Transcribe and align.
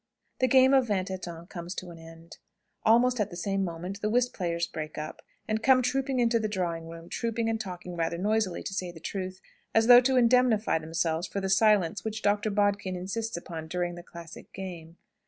The 0.39 0.47
game 0.47 0.73
of 0.73 0.87
vingt 0.87 1.11
et 1.11 1.27
un 1.27 1.45
comes 1.45 1.75
to 1.75 1.91
an 1.91 1.99
end. 1.99 2.39
Almost 2.81 3.19
at 3.19 3.29
the 3.29 3.35
same 3.35 3.63
moment 3.63 4.01
the 4.01 4.09
whist 4.09 4.33
players 4.33 4.65
break 4.65 4.97
up, 4.97 5.21
and 5.47 5.61
come 5.61 5.83
trooping 5.83 6.17
into 6.19 6.39
the 6.39 6.47
drawing 6.47 6.87
room; 6.89 7.07
trooping 7.07 7.47
and 7.47 7.61
talking 7.61 7.95
rather 7.95 8.17
noisily, 8.17 8.63
to 8.63 8.73
say 8.73 8.91
the 8.91 8.99
truth, 8.99 9.41
as 9.75 9.85
though 9.85 10.01
to 10.01 10.15
indemnify 10.17 10.79
themselves 10.79 11.27
for 11.27 11.39
the 11.39 11.49
silence 11.49 12.03
which 12.03 12.23
Doctor 12.23 12.49
Bodkin 12.49 12.95
insists 12.95 13.37
upon 13.37 13.67
during 13.67 13.93
the 13.93 14.01
classic 14.01 14.51
game. 14.53 14.97